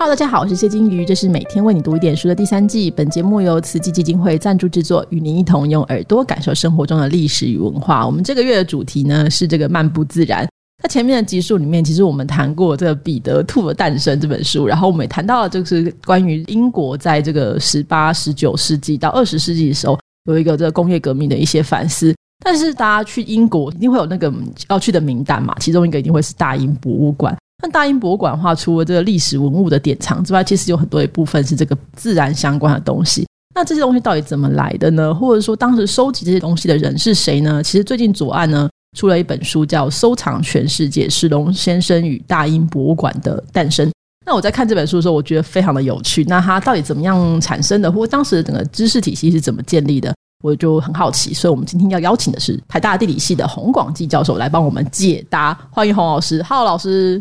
[0.00, 2.88] Hello，大家好，我是谢金鱼，这是每天为你读一点书的第三季。
[2.88, 8.06] 本节目由慈济基金会赞助制作，与您一同用耳朵感受生活中的历史与文化。
[8.06, 10.46] 我们这个月的主题呢是这个漫步自然。
[10.80, 22.14] 在前面的集数里面，其实我们谈过这个《彼得兔的诞生》这本书，然后我们也谈到了就是关于英国在这个十八、十九世纪到二十世纪的时候有一个这个工业革命的一些反思。
[22.44, 24.32] 但是大家去英国一定会有那个
[24.68, 27.36] 要去的名单嘛，其中一个一定会是大英博物馆。
[27.62, 33.26] 那大英博物馆的话，除了这个历史文物的典藏之外，其实有很多一部分是这个自然相关的东西。
[33.54, 35.12] 那这些东西到底怎么来的呢？
[35.12, 37.60] 或者说当时收集这些东西的人是谁呢？
[37.60, 43.88] 其实最近左岸呢出了一本书，叫《收藏全世界：史隆先生与大英博物馆的诞生》。
[44.24, 46.22] 那我在看这本书的时候，我觉得非常的有趣。
[46.28, 50.14] 那它到底怎么样产生的，或当时的整个知识体系是怎么建立的，
[50.44, 51.34] 我就很好奇。
[51.34, 55.58] 所以我们今天要邀请的是台大地理系的洪广基教授来帮我们解答。
[55.72, 57.20] 欢迎洪老师，浩老师。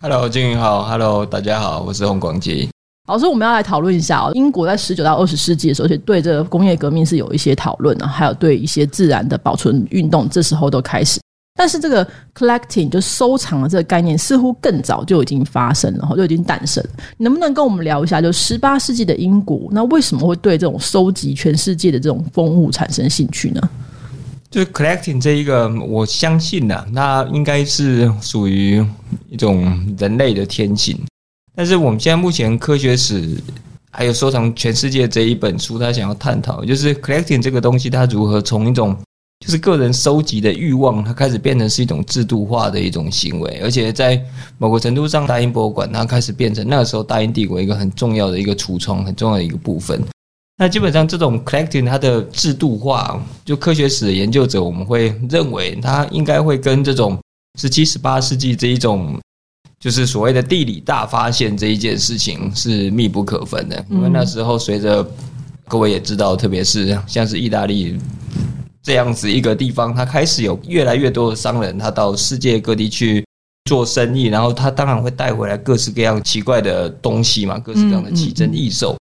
[0.00, 2.68] Hello，金云好，Hello，大家好，我是洪广基
[3.06, 3.26] 老师。
[3.26, 11.20] 我们要来讨论一下哦，英国在十九到二十世纪的时候，对这个工业革命是有一些讨论的，还有对一些自然的保存运动，这时候都开始。
[11.56, 16.82] 但是这个 collecting 就收藏的这个概念，似乎更早就已经发生了，就已经诞生。
[17.18, 23.60] 能不能跟我们聊一下，就十八世纪的英国，那为什么会对这种收集全世界的这种风物产生兴趣呢？
[24.50, 28.84] 就是 collecting 这一个，我相信呢，那应该是属于
[29.28, 29.64] 一种
[29.96, 30.98] 人类的天性。
[31.54, 33.38] 但是我们现在目前科学史
[33.92, 38.96] 还有收藏全世界这一本书，他想要探讨，就是 collecting 这个东西，它如何从一种
[39.38, 44.20] 就是个人收集的欲望，它开始变成是一种制度化的一种行为，而且在
[44.58, 50.02] 某个程度上，大英博物馆它开始变成那个时候大英帝国一个很重要的一个橱窗，很重要的一个部分。
[50.60, 57.18] 那基本上这种 collecting 它的制度化，就科学史的研究者，我们会认为它应该会跟这种
[57.58, 59.18] 十七、十八世纪这一种，
[59.78, 63.82] 就是所谓的地理大发现这一件事情是密不可分的。
[63.88, 65.02] 因为那时候随着
[65.66, 67.98] 各位也知道，特别是像是意大利
[68.82, 73.24] 这样子一个地方，它开始有越来越多的商人，他到世界各地去
[73.64, 78.94] 做生意，然后他当然会带回来各式各样奇怪的东西嘛，各式各样的奇珍异兽。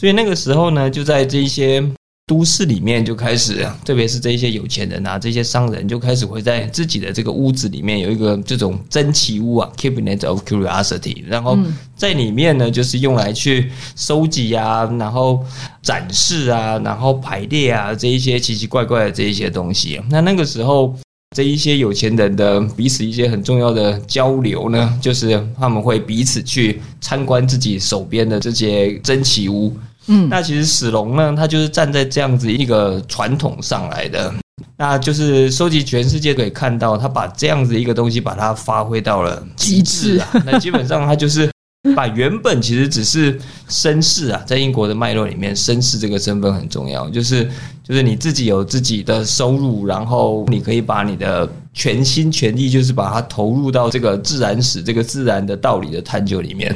[0.00, 1.82] 所以那个时候呢，就在这一些
[2.26, 11.56] 都市里面就开始，特别是这一些有钱人啊，这些商人就开始会在自己的这个屋子里面有一个这种珍奇屋啊，cabinet of curiosity，然后
[11.94, 15.44] 在里面呢，就是用来去收集啊，然后
[15.82, 20.00] 展示啊，然后排列啊，这一些奇奇怪怪的这一些东西。
[20.10, 20.96] 那那个时候，
[21.34, 29.76] 这一些有钱人的彼此一些很重要的交流呢，就是他们会彼此去参观自己手边的这些珍奇屋。
[30.06, 34.32] 嗯，那其实史龙呢，他就是站在这样子一个传统上来的，
[34.76, 40.28] 那就是收集全世界可以看到，他把这样子一个东西把它发挥到了极致啊。
[40.44, 41.50] 那基本上他就是
[41.94, 47.44] 把原本其实只是绅士啊，在英国的脉络里面，绅士这个身份很重要，就是
[47.82, 56.74] 就是你自己有自己的收入，然后你可以把你的全心全意，就是把它投入到这个自然史、这个自然的道理的探究里面。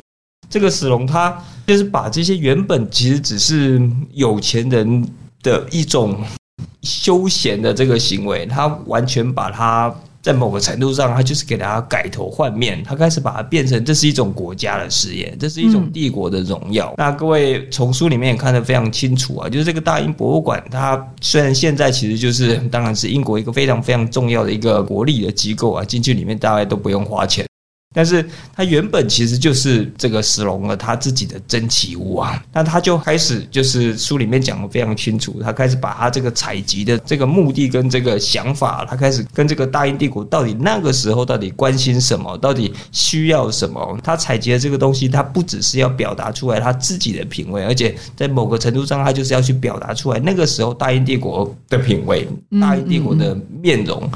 [0.51, 3.81] 这个史龙他就是把这些原本其实只是
[4.13, 5.07] 有钱人
[5.43, 6.23] 的一种
[6.83, 9.95] 休闲的这个行为，他完全把它
[10.29, 16.93] 在某个程度上，他就是给大家改头换面，他开始把它变成这是一种国家的事业，这是一种帝国的荣耀。
[16.99, 27.48] 那各位从书里面也看得非常清楚啊，就是这个大英博物馆，它虽然现在其实就是当然是英国一个非常非常重要的一个国力的机构啊，进去里面大概都不用花钱。
[27.99, 52.29] 但是他原本其实就是这个史隆了他自己的珍奇物啊，那他就开始就是书里面讲的非常清楚，他开始把他这个采集的这个目的跟这个想法，他开始跟这个大英帝国到底那个时候到底关心什么，到底需要什么，他采集的这个东西，他不只是要表达出来他自己的品味，而且在某个程度上，他就是要去表达出来那个时候大英帝国的品味，
[52.61, 54.09] 大英帝国的面容，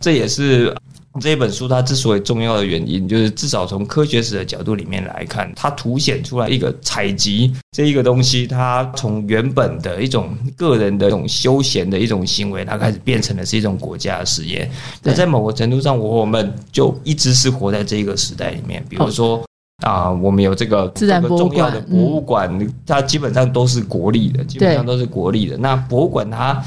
[0.00, 0.72] 这也是。
[1.20, 14.68] 这本书它之所以重要的原因，就是至少从科学史的角度里面来看，它凸显出来一个采集这一个东西，它从原本的一种个人的一种休闲的一种行为，它开始变成了是一种国家的事业。
[15.02, 18.84] 那在某个程度上，我们就一直是活在这一个时代里面。
[18.88, 19.40] 比如说
[19.84, 25.56] 啊，我们有这个自然博物馆的博物馆，它基本上都是国立的，基本上都是国立的。
[25.56, 26.60] 那博物馆它。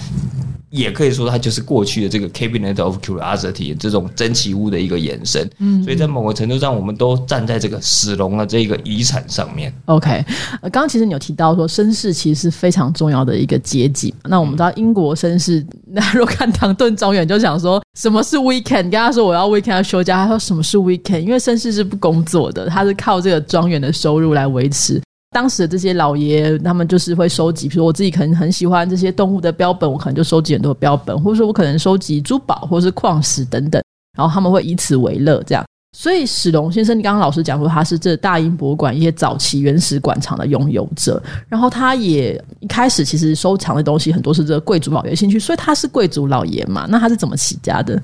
[0.70, 5.50] 也可以说它就是过去的这个 Cabinet of Curiosity 这种珍奇物的一个延伸。
[5.60, 9.74] 嗯，所以在某个程度上，我们都站在这个史龙的这个遗产上面。
[9.86, 10.24] OK，
[10.62, 14.14] 呃，刚刚其实你有提到说绅士其实是非常重要的一个阶级。
[14.26, 18.84] 那我们知道英国绅士， 那如果看唐顿庄园就想说什么是 weekend？
[18.84, 21.22] 跟他说我要 weekend 要休假，他说什么是 weekend？
[21.22, 25.02] 因为绅士是不工作的，他是靠这个庄园的收入来维持。
[25.38, 33.80] 当时的这些老爷，他们就是会收集，比如我自己可能很喜欢这些动物的标本，我可能就收集很多标本，或者说我可能收集珠宝或是矿石等等，
[34.18, 35.64] 然后他们会以此为乐，这样。
[35.96, 46.88] 所以史龙先生，你刚刚老师讲说他是这大英博物馆一些早期原始馆藏的拥有者，然后他也一开始其实收藏的东西很多是这个贵族老爷兴趣，所以他是贵族老爷嘛？
[46.90, 48.02] 那他是怎么起家的？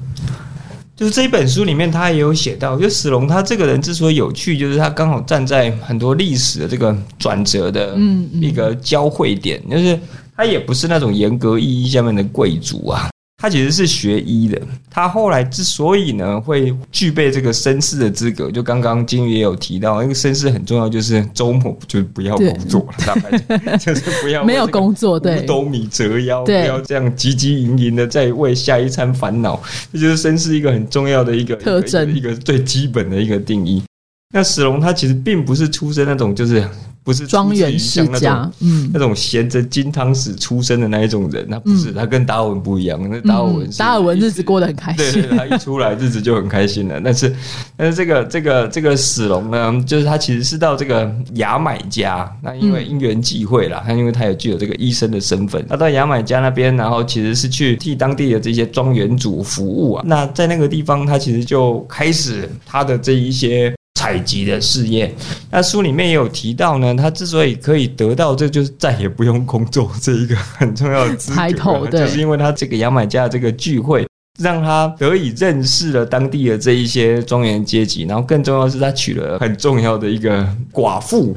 [0.96, 7.98] 就是这一本书里面，他也有写到，就史龙他这个人之所以有趣，就是他刚好站在很多历史的这个转折的
[8.34, 10.00] 一个交汇点，就是
[10.38, 13.10] 他也不是那种严格意义下面的贵族啊。
[13.44, 14.58] 他其实是学医的。
[14.90, 29.62] 他后来之所以呢会具备这个绅士的资格，就刚刚金鱼也有提到，那个绅士很重要，就是周末就不要工作了，大概就是不要 没有工作，对，五斗米折腰，不要这样汲汲营营的在为下一餐烦恼。
[29.92, 33.84] 这就是绅士一个很重要的一个特征，一个最基本的一个定义。
[34.34, 36.68] 那史龙他其实并不是出身那种就是。
[37.06, 42.98] 不是庄园世家，嗯，那种衔着金汤匙出生的那一种人，他不是，他跟达尔文不一样。
[43.12, 47.02] 那达尔文，达尔文日子过得很开心，对，他一出来日子就很开心了。
[47.04, 47.36] 但是，
[47.76, 60.04] 但是这个这个这个史龙呢，就是他其实是到这个牙买加，那因为因缘际会啦，他因为他也具有这个医生的身份，他到牙买加那边，然后其实是去替当地的这些庄园主服务啊。
[60.08, 63.76] 那在那个地方，他其实就开始他的这一些。
[63.96, 65.14] 采集的事业，
[65.50, 66.94] 那书里面也有提到呢。
[66.96, 74.06] 他之所以可以得到，这就是再也不用工作这一个很重要的资格，就是因为他这个牙买加这个聚会，
[74.40, 78.04] 让他得以认识了当地的这一些庄园阶级。
[78.04, 81.36] 然后更重要的是，他娶了很重要的一个寡妇。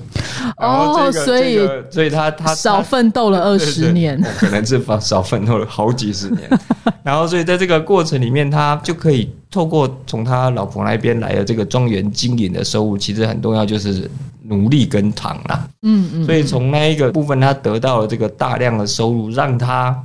[0.59, 1.59] 哦，所以
[1.91, 6.49] 所以他他少奋斗了二十年，可能是少奋斗了好几十年。
[7.03, 9.31] 然后，所以在这个过程里面，他就可以。
[9.49, 14.11] 透过从他老婆那边来的这个庄园经营的收入，其实很重要，就是
[14.43, 15.67] 奴隶跟糖啦。
[15.83, 19.97] 嗯嗯，所以从那一个部分，他得到了这个大量的收入，让他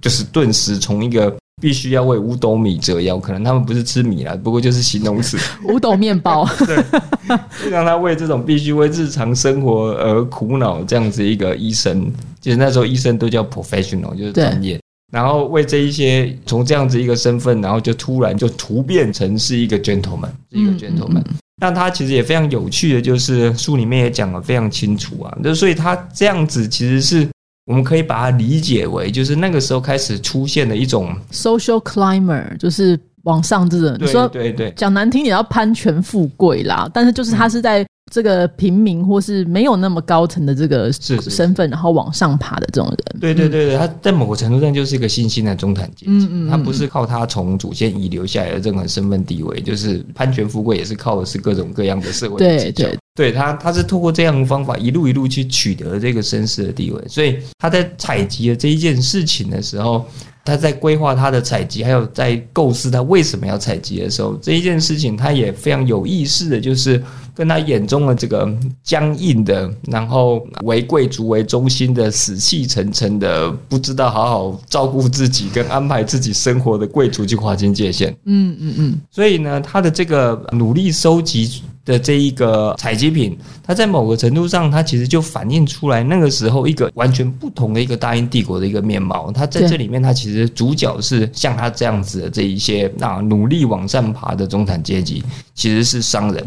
[0.00, 14.78] 就是顿时从一个必须要为五斗米折腰，可能他们不是吃米啦，不过就是形容词， 五斗面包， 对，让他为这种必须为日常生活而苦恼这样子一个医生，就是那时候医生都叫 professional，就是专业。
[15.10, 21.24] 然后为这一些从这样子一个身份，然后就突然就突变成是一个 gentleman，一个 gentleman。
[21.62, 25.38] 那他其实也非常有趣的，就是书里面也讲的非常清楚啊。
[25.42, 27.26] 就所以他这样子其实是
[27.66, 33.96] 我们可以把它理解为，就是那个时候开始出现的一种 social climber，就是往上这种。
[34.00, 37.84] 你说对对，讲难听点要攀权富贵啦，但是就是他是在。
[38.12, 46.46] 这个平民或是没有那么高层的这个身份，然后往上爬的这种人，对对对对，他在某个程度上就是一个新兴的中产阶级。
[46.48, 57.02] 他不是靠他从祖先遗留下来的任何身份地位，就是攀权富贵，也是靠的是各种各样的社会对对，对他他是透过这样的方法一路一路去取得这个绅士的地位。
[57.08, 60.04] 所以他在采集了这一件事情的时候。
[60.46, 67.02] 他在规划他的采集，还有在构思他为什么要采集的时候，这一件事情他也非常有意识的，就是
[67.34, 68.46] 跟他眼中的这个
[68.82, 78.14] 僵硬的，然后为贵族为中心的死气沉沉的，不知道好好照顾自己跟安排自己生活的贵族去划清界限。
[78.26, 79.00] 嗯嗯嗯。
[79.10, 81.62] 所以呢，他的这个努力收集。
[81.84, 89.30] 的这一个采集品，它在某个程度上，它其实就反映出来那个时候一个完全不同的一个大英帝国的一个面貌。
[89.32, 95.22] 它在这里面，它其实主角是像他这样子的这一些啊努力往上爬的中产阶级，
[95.54, 96.46] 其实是商人，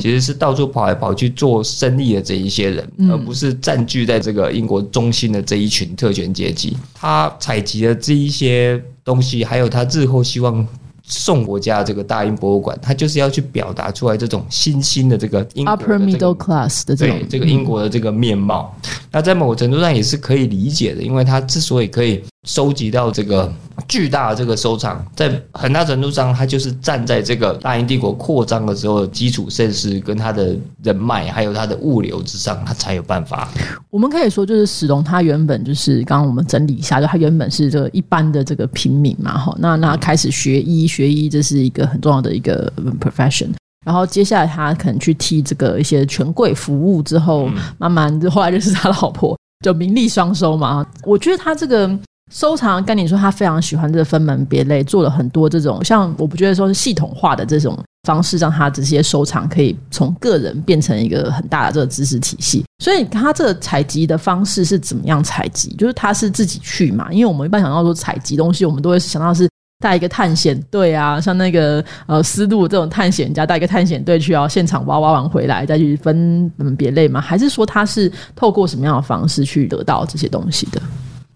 [0.00, 6.76] 其实是到处跑来跑去做生意的这一些人，而不是占据在这个英国中心的这一群特权阶级。
[6.94, 10.66] 他采集的这一些东西，还有他日后希望。
[11.08, 18.74] 送国家这个大英博物馆，它就是要去表达出来这种新兴的这个 upper middle class 的这种这个英国的这个面貌。
[19.10, 22.22] 那在某个程度上也是可以理解的，因为它之所以可以。
[22.46, 23.52] 收集到这个
[23.88, 33.48] 巨大的这个收藏，在很大程度上，它就是站在这个大英帝国扩张的时候的基础设施跟它的人脉，还有它的物流之上，它才有办法。
[33.90, 43.48] 我们可以说，就是史龙他原本就是刚刚我们整理一下，就他原本是这个一般的这个平民嘛，哈，那那开始学医，学医这是一个很重要的一个 profession，
[43.84, 50.86] 然后接下来他可能去替这个一些权贵服务之后，慢慢就后来认识他老婆，就名利双收嘛。
[51.02, 51.98] 我觉得他这个。
[52.30, 62.64] 收藏，跟你说他非常喜欢这个分门别类，做了很多这种像我不觉得说是系统化的这种方式，让他这些收藏可以从个人变成一个很大的这个知识体系。
[62.84, 65.74] 所以他这个采集的方式是怎么样采集？
[65.78, 67.10] 就是他是自己去嘛？
[67.10, 69.48] 因为我们一般想到说采集东西，我们都会想到是
[69.80, 77.20] 带一个探险队啊，像那个呃丝路这种探险家带一个探险队去啊，现场挖挖完回来再去分门别类吗？
[77.20, 80.80] 还是说他是透过什么样的方式去得到这些东西的？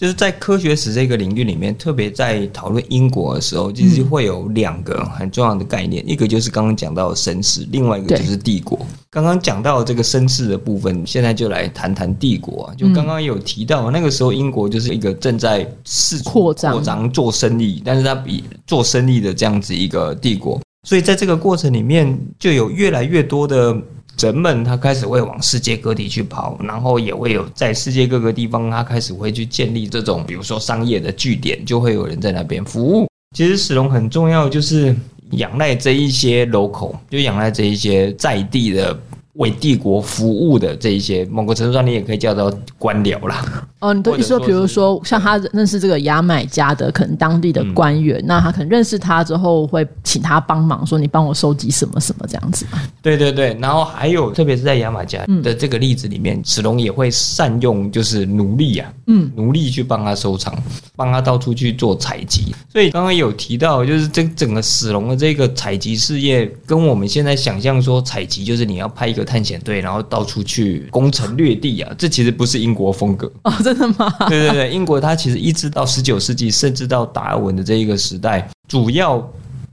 [0.02, 8.76] 就是在科学史这个领域里面，特别在讨论英国的时候，其实会有两个很重要的概念，一个就是刚刚讲到的绅士，另外一个就是帝国。
[9.10, 12.74] 刚刚讲到这个绅士的部分，现在就来谈谈帝国啊。
[12.74, 23.80] 就刚刚有提到，那个时候英国就是一个正在四扩张、扩张做生意，但是它比做生意的这样子一个帝国，所以在这个过程里面，就有越来越多的。
[24.22, 33.08] 人们他开始会往世界各地去跑，然后也会有在世界各个地方，他开始会去建立这种，比如说商业的据点，就会有人在那边服务。
[33.36, 34.94] 其实史隆很重要，就是
[35.32, 38.96] 仰赖这一些 local，就仰赖这一些在地的。
[39.34, 43.66] 为帝国服务的这一些，某个程度上你也可以叫做官僚啦。
[43.80, 52.66] 哦，你的意思说，比如说像他认识这个牙买加的可能当地的官员，那他可能认识他之后会请他帮忙，说你帮我收集什么什么这样子。
[53.00, 60.54] 对对对，然后还有，特别是在牙买加的这个例子里面，史龙也会善用就是奴隶啊，嗯，奴隶去帮他收藏，
[60.94, 62.54] 帮他到处去做采集。
[62.70, 69.21] 所以刚刚有提到，就是这整个史龙的这个采集事业，跟我们现在想象说采集就是你要派一个。
[69.24, 71.94] 探险队，然后到处去攻城略地啊！
[71.98, 74.12] 这其实不是英国风格哦，真的吗？
[74.28, 79.26] 对对对，英国它其实一直到十九世纪，甚至到达尔文的这一个时代，主要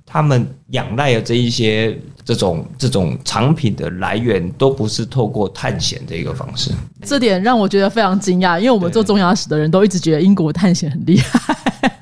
[0.06, 6.72] 他们仰赖的这一些这种这种产品的来源，都不是透过探险的一个方式。
[7.04, 11.56] 这点让我觉得非常惊讶，因为我们做中亚史的人都一直觉得英国探险很厉害。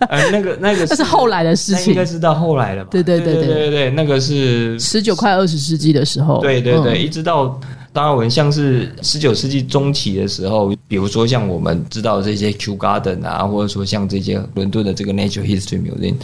[0.10, 2.90] 呃，那个那个， 那是后来的事情，应该是到后来了吧？
[2.92, 6.40] 对对对对对对，那个是十九快二十世纪的时候。
[6.42, 7.60] 对对对，一直到
[7.92, 16.16] 达尔文，像是十九世纪中期的时候，比如说像我们知道这些 Kew Garden 啊，或者说像这些伦敦的这个 Natural History Museum，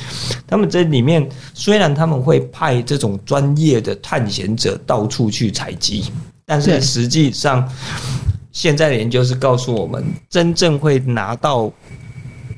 [0.48, 6.06] 他们这里面虽然他们会派这种专业的探险者到处去采集，
[6.46, 7.68] 但是实际上
[8.52, 11.72] 现在的研究是告诉我们，真正会拿到。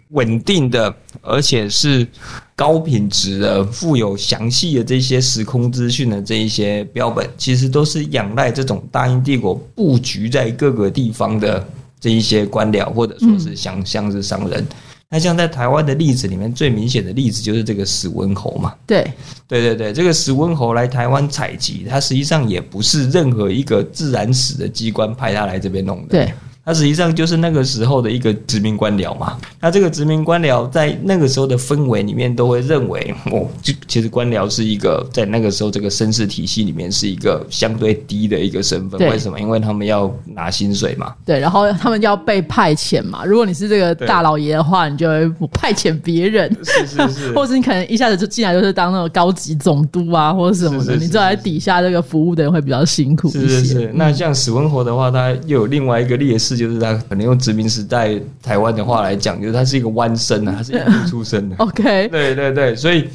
[0.10, 2.08] 稳定的，而且是
[2.56, 11.68] 高品质的、富有详细的这些时空资讯的这一些标本，其实都是仰赖这种大英帝国布局在各个地方的
[12.00, 14.66] 这一些官僚，或者说是像像是商人。
[15.08, 18.74] 那像在台湾的例子里面，最明显的例子就是这个史温侯嘛。
[18.88, 19.06] 对，
[19.48, 26.10] 对对对，这个史温侯来台湾采集，他实际上也不是任何一个自然史的机关派他来这边弄的。
[26.10, 26.34] 对。
[26.66, 29.38] 它实际上就是那个时候的一个殖民官僚嘛。
[29.62, 39.00] 那这个殖民官僚在那个时候的氛围里面，都会认为哦，就其实官僚是一个在那个时候这个绅士体系里面是一个相对低的一个身份。
[39.08, 39.40] 为什么？
[39.40, 41.14] 因为他们要拿薪水嘛。
[41.24, 43.24] 对，然后他们要被派遣嘛。
[43.24, 46.52] 如果你是这个大老爷的话，你就会派遣别人。
[46.64, 47.32] 是是是。
[47.38, 50.96] 或者你可能一下子就进来就是当那种高级总督啊，或者什么的。
[50.96, 53.40] 你坐在底下这个服务的人会比较辛苦一些。
[53.40, 53.92] 是是是。
[53.94, 56.55] 那像史文活的话，他又有另外一个劣势。
[56.56, 61.56] 就是他可能用殖民时代台湾的话来讲，就是他是一个弯身啊，他是一个出身的。
[61.64, 63.10] OK，对对对，所以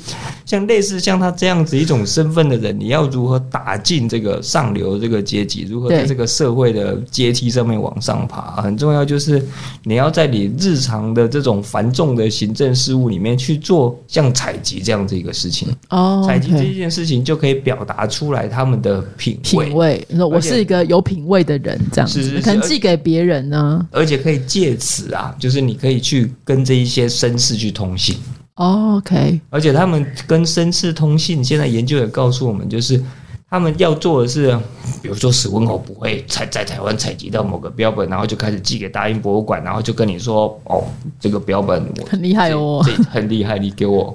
[0.51, 9.05] 像类似像他这样子一种身份的人，你要如何打进这个上流这个阶级，如何在这个社会的阶梯上面往上爬，很重要。
[9.05, 9.41] 就是
[9.85, 15.69] 你要在你日常的这种繁重的行政事务里面去做像采集这样子一个事情。
[15.89, 20.07] 哦，采集这件事情就可以表达出来他们的品品味。
[20.11, 23.31] 说我是一个有品味的人，这样子可能寄给别人。
[23.31, 23.87] 人呢？
[23.93, 28.17] 而且可以借此啊，就是你可以去跟这一些绅士去通信。
[28.55, 33.03] OK，而且他们跟绅士通信，现在研究也告诉我们，就是
[33.49, 34.55] 他们要做的是，
[35.03, 40.85] 比如说史文侯不会采在台湾采集到某个标本，然后就开始寄给大英博物馆，然后就跟你说：“哦，
[41.19, 44.15] 这个标本很厉害哦， 很厉害，你给我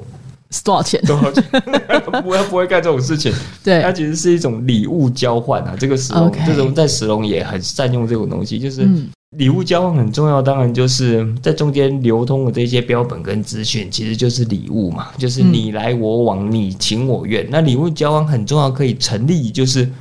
[0.63, 1.01] 多少钱？
[1.05, 1.43] 多少钱？”
[2.21, 3.33] 不会不会干这种事情。
[3.63, 5.75] 对，它其实是一种礼物交换啊。
[5.79, 8.87] 这个石龙，这种在石龙也很善用这种东西，就是。
[9.31, 17.45] 礼物交换很重要，当然就是在中间流通的这些标本跟资讯，其实就是礼物嘛，就是你来我往，你情我愿。
[17.49, 19.91] 那礼物交换很重要，可以成立，就是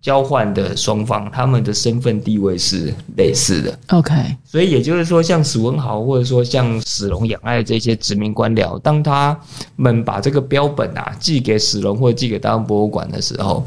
[0.00, 3.76] 交换的双方他们的身份地位是类似的。
[3.88, 4.14] OK，
[4.44, 9.36] 所以也就是说，像史文豪或者说像史龙、养爱这些殖民官僚，当他
[9.74, 13.64] 们把这个标本啊寄给史龙或者寄给大英博物馆的时候。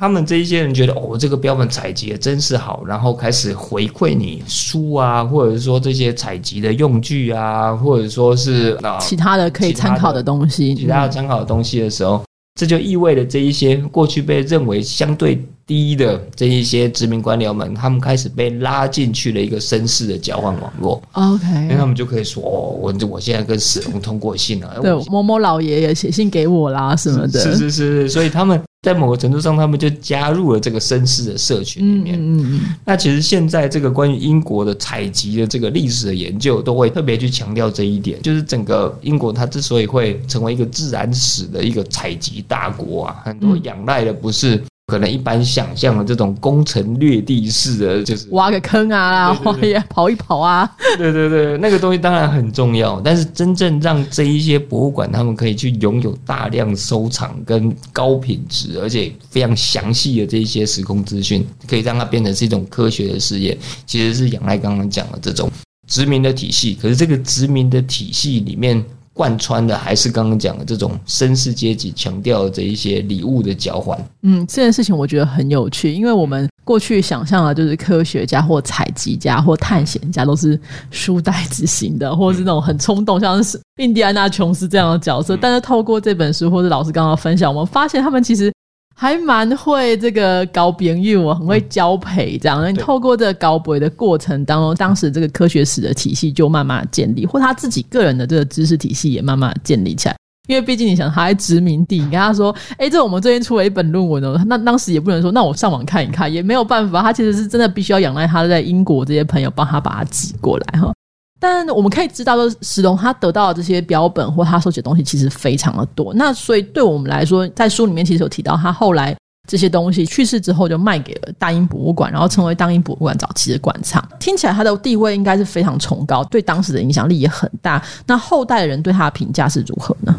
[0.00, 12.22] 他们这一些人觉得哦，这个标本采集的真是好，然后开始回馈你书啊，或者是说这些采集的用具啊，或者说是啊其他的可以参考的东西，其他的参考的东西的时候，
[12.58, 32.18] 这就意味着这一些过去被认为相对低的这一些殖民官僚们，他们开始被拉进去了一个绅士的交换网络，因为 OK，他们就可以说哦，我我现在跟史龙通过信了，对某某老爷爷写信给我啦什么的，是是是，所以他们在某个程度上，他们就加入了这个绅士的社群里嗯面。
[32.18, 49.70] 嗯嗯那其实现在这个关于英国的采集的这个历史的研究，都会特别去强调这一点，就是整个英国它之所以会成为一个自然史的一个采集大国啊，很多嗯仰赖的不是可能一般想象的这种攻城略地式的，就是嗯，挖个坑啊，然后对对。
[49.70, 50.68] 也跑一跑啊，
[50.98, 63.56] 对对对，那个东西当然很重要，但是真正让这一些博物馆他们可以去拥有大量收藏跟高品质而且非常详细的这一些时空资讯，可以让它变成是一种科学的事业，
[63.86, 65.48] 其实是仰赖刚刚讲的这种
[65.86, 66.76] 殖民的体系。
[66.82, 73.98] 可是这个殖民的体系里面贯穿的还是刚刚讲的这种绅士阶级强调的这一些礼物的交换。
[74.22, 80.58] 嗯，这件事情我觉得很有趣，因为我们过去想象的就是科学家或采集家或探险家都是
[80.90, 85.36] 书呆子型的，或者是那种很冲动，像是印第安纳琼斯这样的角色。
[85.36, 88.52] 但是透过这本书或者老师刚刚分享，我们发现他们其实
[89.00, 92.68] 还蛮会这个搞朋友，很会交配这样。
[92.70, 100.14] 你透过这个搞博的过程当中，当时这个科学史的体系就慢慢建立，或他自己个人的这个知识体系也慢慢建立起来。
[100.48, 110.92] 因为毕竟你想他在殖民地，你跟他说，哎、这我们最近出了一本论文哦，那当时也不能说，那我上网看一看，也没有办法，他其实是真的必须要仰赖他在英国这些朋友帮他把它寄过来哈。
[111.40, 116.12] 但我们可以知道，说史龙他得到的这些标本或他收集的东西其实非常的多。
[116.14, 119.16] 那所以对我们来说，在书里面其实有提到，他后来
[119.48, 124.06] 这些东西去世之后就卖给了大英博物馆，然后成为大英博物馆早期的馆藏。
[124.20, 127.82] 听起来他的地位应该是非常崇高，对当时的影响力也很大。
[128.06, 130.14] 那后代的人对他的评价是如何呢？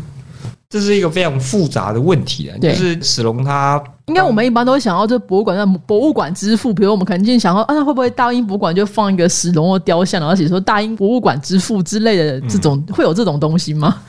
[0.69, 14.01] 这是一个非常复杂的问题啊，就是史龙他应该我们一般都会想到，这博物馆的博物馆之父，比如我们肯定想到，啊，那会不会大英博物馆就放一个石龙或雕像，然后写说大英博物馆之父之类的这种，会有这种东西吗？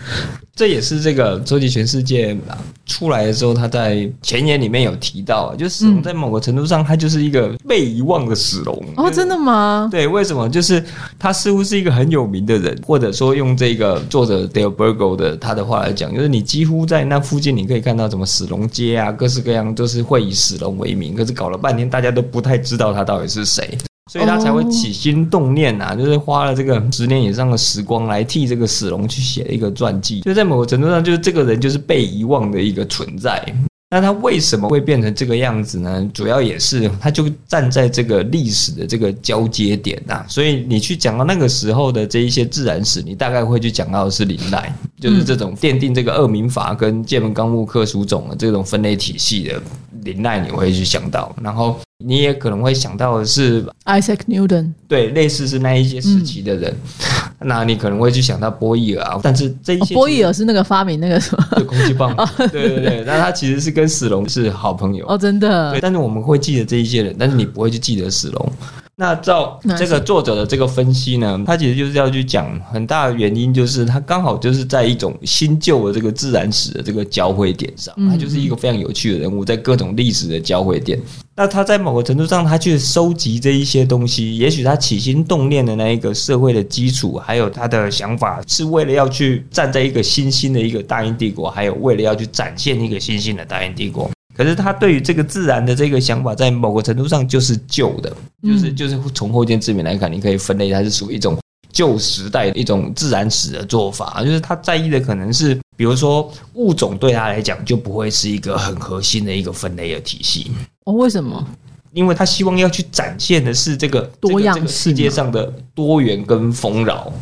[0.55, 2.37] 这也是这个周集全世界
[2.85, 8.85] 出来的时候，他在前言里面有提到，就史龙在某个程度上，他就是一个被遗忘的死龙。
[8.97, 9.89] 哦，真的吗？
[9.91, 10.47] 对，为什么？
[10.49, 10.85] 就是
[11.19, 23.79] 他似乎是一个很有名的人，或者说用这个作者 Dale Burgo 的他的话来讲，就是你几乎在那附近，你可以看到什么死龙街啊，各式各样都是会以死龙为名，可是搞了半天，大家都不太知道他到底是谁。
[24.13, 30.21] 所以他才会起心动念呐、就是花了这个十年以上的时光来替这个史龙去写一个传记。
[30.21, 33.43] 就在某个程度上，就是这个人就是被遗忘的一个存在。
[33.89, 36.11] 那他为什么会变成这个样子呢？
[36.13, 44.71] 主要也是他就站在这个历史的这个交接点呐、所以你去讲到那个时候的这一些自然史，你大概会去讲到的是林奈，
[45.01, 49.63] 就是这种奠定这个二民法跟界门纲目科属种的这种分类体系的
[50.03, 51.35] 林奈，你会去想到。
[51.43, 56.75] 然后你也可能会想到的是 Isaac Newton，对，类似是那一些时期的人，
[57.41, 61.47] 那你可能会去想到波义尔啊，但是这一哦些、波义尔是那个发明那个什么？
[61.57, 62.15] 对空气棒，
[62.51, 65.71] 对对对，那他其实是跟史龙是好朋友，哦，真的。
[65.73, 68.53] 对，，但是我们会记得这一些人，但是你不会去记得史龙。
[68.95, 81.01] 那照这个作者的这个分析呢，他其实就是要去讲很大的原因，就是他刚好就是在一种新旧的这个自然史的这个交汇点上，嗯他就是一个非常有趣的人物，在各种历史的交汇点。
[81.35, 94.11] 那他在某个程度上，他去收集这一些东西，也许他起心动念的那一个社会的基础，还有他的想法，是为了要去站在一个新兴的一个大英帝国，还有为了要去展现一个新兴的大英帝国。
[94.35, 98.11] 可是他对于这个自然的这个想法，在某个程度上就是旧的，
[98.43, 101.39] 就是嗯就是从后见之明来看，你可以分类它是属于一种
[101.71, 110.51] 旧时代的一种自然史的做法，就是他在意的可能是，比如说物种对他来讲就不会是一个很核心的一个分类的体系，
[110.85, 111.47] 哦，为什么？
[111.93, 117.13] 因为他希望要去展现的是这个多样这个这个世界上的多元跟丰饶。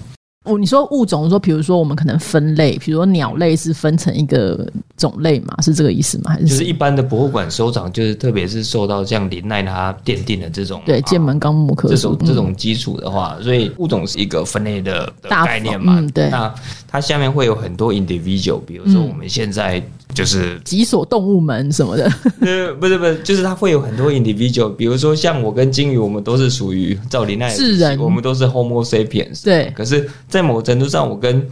[0.45, 6.31] 哦，你说物种，说比如说我们可能分类，比如说鸟类是分成一个种类嘛，是这个意思吗？
[6.31, 15.99] 还是就是一般的博物馆收藏，就是特别是受到像林奈他奠定的这种对啊剑门纲目科这种这种基础的话，所以物种是一个分类的的大概念嘛。
[15.99, 16.55] 嗯对那
[16.91, 19.81] 它下面会有很多 individual，比如说嗯我们现在
[20.13, 22.11] 就是几所动物门什么的，
[22.43, 29.45] 呃，不是不是，就是它会有很多 individual，比如说像我跟金鱼，我们都是属于赵林奈的是人我们都是 Homo sapiens。
[29.45, 31.47] 对可是，在某程度上，我跟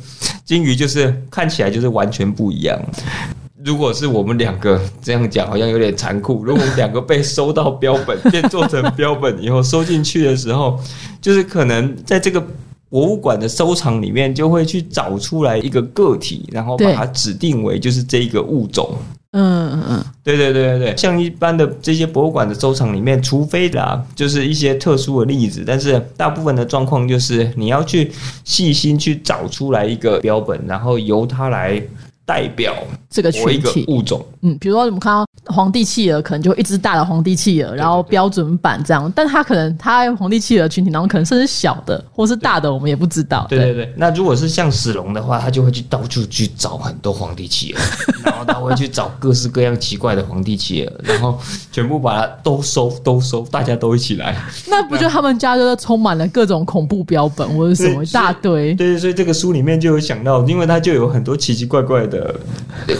[0.44, 2.76] 金鱼就是看起来就是完全不一样。
[3.64, 6.44] 如果是我们两个这样讲，好像有点残酷。
[6.44, 10.80] 如果我们两个被收到标本， 变做成标本以后收进去的时候，
[11.20, 12.40] 就是可能在这个
[12.88, 18.94] 博物馆的收藏里面，就会去找出来一个个体，然后把它指定为就是这一个物种。
[19.32, 28.10] 嗯嗯嗯，对对对对对，像一般的这些博物馆的收藏里面，除非啦，就是一些特殊的例子，但是大部分的状况就是你要去
[28.44, 31.80] 细心去找出来一个标本，然后由它来
[32.28, 32.74] 代表
[33.08, 34.22] 这个群体，物种。
[34.42, 43.46] 嗯，比如说我们看到皇帝企鹅，可能就一只大的皇帝企鹅，然后标准版这样，但它可能它皇帝企鹅群体当中，可能甚至小的或是大的，我们也不知道。
[43.48, 47.80] 对对对，那如果是像史龙的话，他就会去到处去找很多皇帝企鹅，
[48.22, 51.38] 然后他会去找各式各样奇怪的皇帝企鹅，然后
[51.72, 54.36] 全部把它都收都收，大家都一起来。
[54.68, 58.74] 那不就他们家就是充满了各种恐怖标本或者什么一大堆？
[58.74, 62.17] 对，所以这个书里面就有想到，因为它就有很多奇奇怪怪的，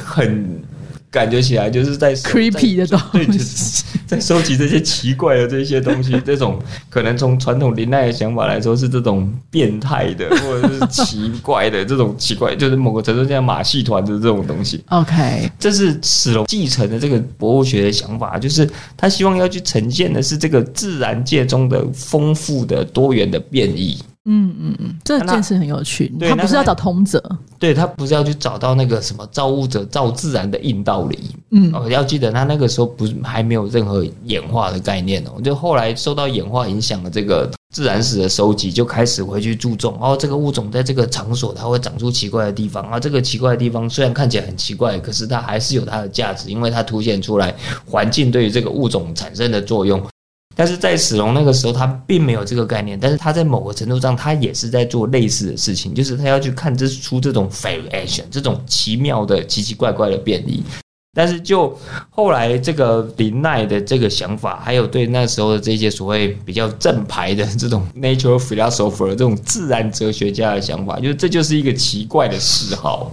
[0.05, 0.63] 很
[1.11, 3.85] 感觉起来就是在 creepy 的东对，就是。
[4.09, 14.83] 在收集这些奇怪的这些东西，这种可能从传统林奈的想法来说是这种变态的，或者是奇怪的这种奇怪，就是某个程度像马戏团的这种东西。
[14.89, 23.99] OK，这是史龙继承的这个博物学的想法，就是他希望要去呈现的是这个自然界中的丰富的多元的变异。
[24.31, 26.15] 嗯嗯嗯，这件事很有趣。
[26.21, 27.23] 他他不是要找通则，
[27.59, 47.55] 对他不是要去找到那个什么造物者造自然的硬道理，嗯哦，要记得他那个时候不是还没有任何演化的概念哦，就后来受到演化影响的这个自然史的收集，就开始回去注重哦，这个物种在这个场所它会长出奇怪的地方啊，这个奇怪的地方虽然看起来很奇怪，可是它还是有它的价值，因为它凸显出来
[47.87, 50.03] 环境对于这个物种产生的作用。
[50.59, 60.61] 但是在史龙那个时候，他并没有这个概念，但是他在某个程度上，他也是在做类似的事情，就是他要去看这出这种 variation，这种奇妙的奇奇怪怪的变异。
[61.17, 61.79] 但是就
[62.11, 73.13] 后来这个林奈的这个想法，还有对那时候的这些所谓比较正牌的这种 natural philosopher 这种自然哲学家的想法，就是这就是一个奇怪的嗜好，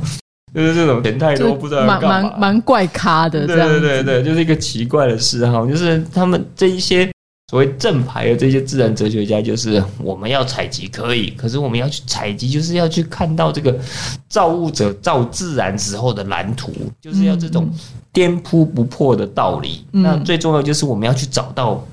[0.54, 3.56] 就是这种钱太就是多不知道蛮蛮蛮怪咖的对。
[3.56, 7.08] 对对对，就是一个奇怪的嗜好，就是他们这一些
[7.48, 13.78] 所谓正牌的这些自然哲学家，就是我们要采集可以，可是我们要去采集，就是要去看到这个
[14.28, 17.70] 造物者造自然时候的蓝图，就是要这种
[18.12, 19.86] 颠扑不破的道理。
[19.92, 20.02] 嗯。
[20.02, 21.86] 那最重要就是我们要去找到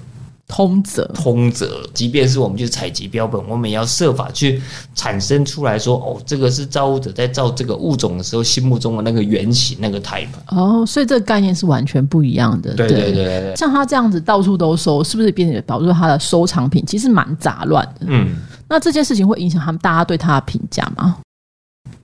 [0.55, 1.03] 通则。
[1.15, 4.61] 通则，即便是我们去采集标本，我们也要设法去
[4.95, 10.29] 产生出来说，哦，这个是造物者在造这个物种的时候心目中的那个原型，那个 type。
[10.49, 12.75] 哦，所以这个概念是完全不一样的。
[12.75, 18.07] 对对对对对，像他这样子到处都收，是不是变得导致他的收藏品其实蛮杂乱的？
[18.09, 18.37] 嗯。
[18.69, 21.17] 那这件事情会影响他们大家对他的评价吗？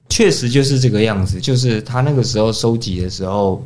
[0.08, 3.62] 确实就是这个样子，就是他那个时候收集的时候，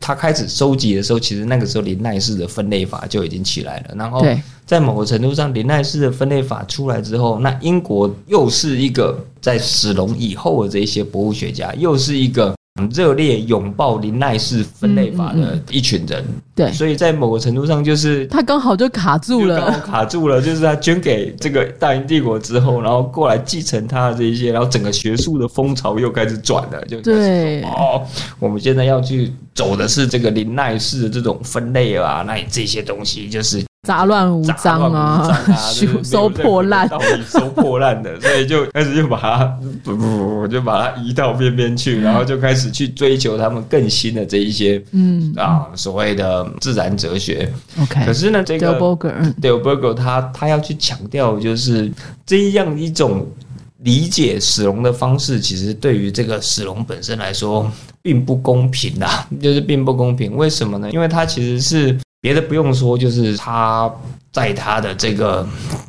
[0.00, 3.94] 他开始收集的时候，其实那个时候林奈式的分类法就已经起来了。
[3.94, 4.26] 然后，
[4.64, 12.56] 在某个程度上，林奈式的分类法出来之后，那英国又是一个在史隆以后的这一些博物学家，又是一个
[12.88, 16.24] 热烈拥抱林奈式分类法的一群人。
[16.54, 19.84] 对所以在某个程度上，就是他刚好就卡住了刚好了。
[19.84, 28.02] 卡住了，就是他捐给这个大英帝国之后，然后过来继承他的这一些，然后整个学术的风潮又开始转了，就对，哦，
[28.38, 35.26] 我们现在要去走的是这个林奈式的这种分类啊，那你这些东西就是杂乱无章啊
[36.04, 39.44] 收 破烂任何的道理收破烂的，所以就开始就把它
[39.82, 47.50] 不不不，就把它移到边边去，然后就开始去追求他们更新的这一些嗯啊所谓的自然哲学。
[47.80, 51.90] ，OK，可是呢，这 e 个 l b o g e r 嗯 Del Bergo 他他要去强调，就是
[52.26, 53.26] 这样一种
[53.78, 57.70] 理解史龙的方式，其实对于这个史龙本身来说
[58.02, 60.36] 并不公平啊，就是并不公平。
[60.36, 60.90] 为什么呢？
[60.92, 63.90] 因为他其实是别的不用说，就是他
[64.30, 65.46] 在他的这个，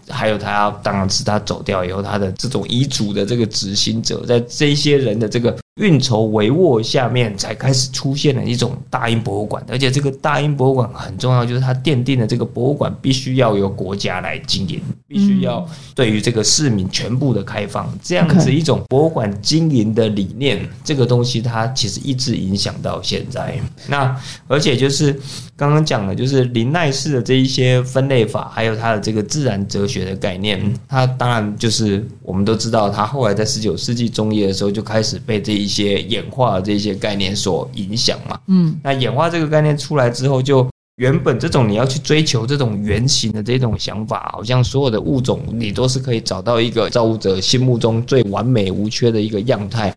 [0.10, 9.64] 还有他当然是他走掉以后，他的这种遗嘱的这个执行者，在这些人的这个运筹帷幄下面，才开始出现了一种大英博物馆。
[9.68, 23.60] 而且这个大英博物馆很重要，就是它奠定了这个博物馆必须要由国家来经营，必须要对于这个市民全部的开放，这样子一种博物馆经营的理念，这个东西它其实一直影响到现在。
[23.88, 24.16] 那
[24.48, 25.20] 而且就是
[25.56, 38.38] 刚刚讲的，就是林奈式的这一些分类法，还有它的这个自然哲学的概念，它当然就是我们都知道，它后来在十九世纪中叶的时候就开始被这一些演化的这些概念所影响嘛。
[38.48, 49.94] 嗯，那演化这个概念出来之后，就原本这种你要去追求这种原型的这种想法，好像所有的物种你都是可以找到一个造物者心目中最完美无缺的一个样态。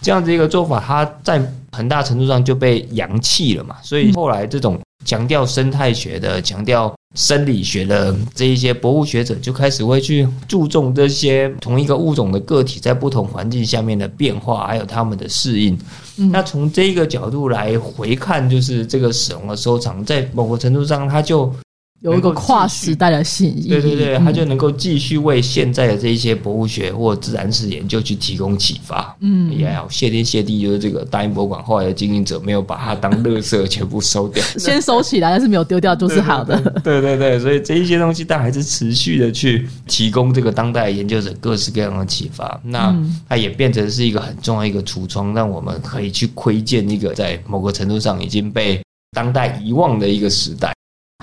[0.00, 1.38] 这样子一个做法，它在
[1.78, 3.76] 很大程度上就被扬弃了嘛。
[3.82, 15.78] 所以后来这种强调生态学的、强调生理学的这一些博物学者，就开始会去注重这些同一个物种的个体在不同环境下面的变化，还有它们的适应。
[16.16, 21.50] 那从这一个角度来回看，就是这个死龙的收藏，在某个程度上，它就。
[22.00, 29.16] 有一个跨时代的信义，对对对，他就能够继续为现在的这一些博物学或自然史研究去提供启发。
[29.18, 36.56] 嗯，也要谢天谢地，就是这个大英博物馆后来的经营者没有把它当垃圾全部收掉， 先收起来，但是没有丢掉，就是好的。
[36.84, 42.60] 对对对，所以这一些东西，但还是持续的去提供这个当代研究者各式各样的启发。
[42.62, 42.94] 那
[43.28, 48.80] 它也变成是一个很重要一个橱窗，让我们可以去窥见一个在某个程度上已经被
[49.16, 50.72] 当代遗忘的一个时代。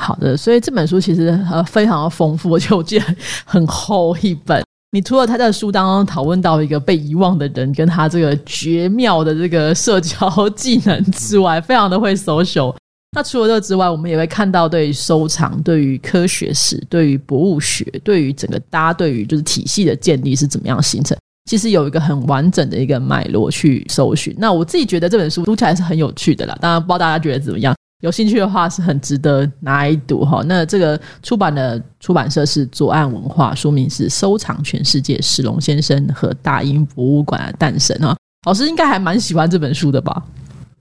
[0.02, 3.06] 好的，所以这本书其实呃非常的丰富，而且我记得
[3.46, 4.62] 很厚一本。
[4.92, 12.74] 你除了他在书当中讨论到一个被遗忘的人，跟他这个绝妙的这个社交技能之外，非常的会 social。
[13.16, 21.18] 那除了这之外，我们也会看到对于收藏、对于科学史、对于博物学、对于整个大家对于就是体系的建立是怎么样形成，
[21.50, 24.36] 其实有一个很完整的一个脉络去搜寻。
[24.38, 27.74] 那我自己觉得这本书读起来是很有趣的啦，当然不知道大家觉得怎么样。
[28.06, 30.44] 有兴趣的话是很值得拿来读哈。
[30.46, 38.16] 那这个出版的出版社是左岸文化，书名是《收藏全世界：史龙先生和大英博物馆的诞生》啊。
[38.46, 40.24] 老师应该还蛮喜欢这本书的吧？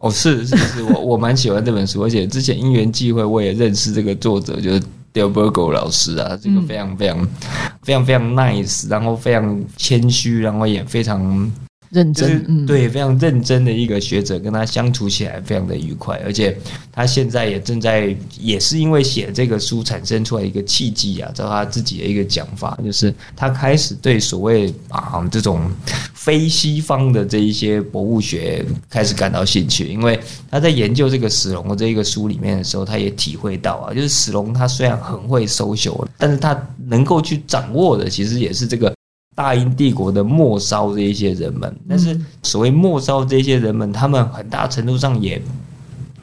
[0.00, 4.82] 哦，是是是，我我蛮喜欢这本书，而且之前因缘际会我也认识这个作者，就是
[5.14, 7.28] Delbergo 老师啊，这个非常非常
[7.82, 11.50] 非常非常 nice，然后非常谦虚，然后也非常。
[11.94, 16.58] 认真，对，非常认真的一个学者，跟他相处起来非常的愉快，而且
[16.90, 25.70] 他现在也正在，也是因为写这个书产生出来一个契机啊，照他自己的一个讲法，就是他开始对所谓啊这种
[26.14, 30.18] 非西方的这一些博物学开始感到兴趣，因为
[30.50, 38.92] 他在研究这个史龙的这一个书里面的时候，他也体会到啊，就是史龙他虽然很会收修，但是他能够去掌握的，其实也是这个。
[39.34, 45.40] 大英帝国的末梢这一些人们，但是所谓末梢这些人们，他们很大程度上也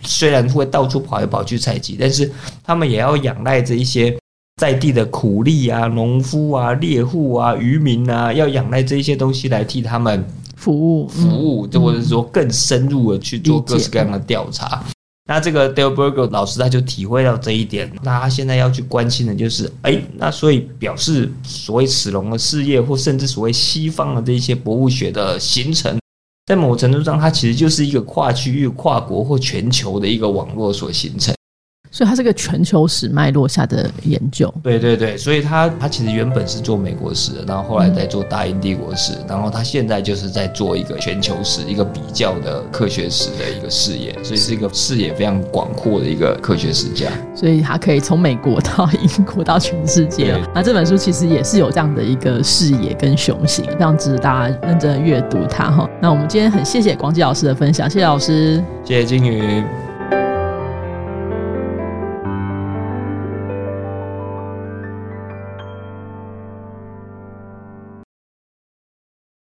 [0.02, 2.32] 虽然会到处跑来跑去采集，但是
[2.64, 4.18] 他们也要仰赖这一些
[4.62, 14.84] 在地的苦力啊、农夫啊、猎户啊、渔民啊，要仰赖这一些东西来替他们服务、服务，或者是说更深入的去做各式各样的调查。
[15.32, 25.98] 那这个 Del Burgo 老师他就体会到这一点，那他现在要去关心的就是，哎，那所以表示所谓史龙的事业，或甚至所谓西方的这些博物学的形成，
[26.48, 31.34] 在某程度上，它其实就是一个跨区域、跨国或全球的一个网络所形成。
[31.92, 34.52] 所以它是个全球史脉络下的研究。
[34.64, 47.12] 对对对，所以他他其实原本是做美国史的，然后后来在做大英帝国史，然后他现在就是在做一个全球史，一个比较的科学史的一个视野，所以是一个视野非常广阔的一个科学史家。
[47.36, 50.42] 所以他可以从美国到英国到全世界。
[50.56, 55.90] 那这本书其实也是有这样的一个视野跟雄心，非常值得大家认真的阅读它哈。
[56.02, 59.91] 那我们今天很谢谢广基老师的分享，谢谢老师，谢谢金鱼。